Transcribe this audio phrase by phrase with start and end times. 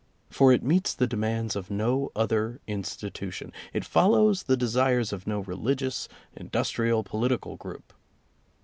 [0.31, 5.41] For it meets the demands of no other institution, it follows the desires of no
[5.41, 7.93] religious, industrial, po litical group.